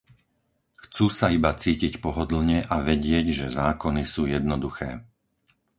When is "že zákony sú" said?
3.45-4.21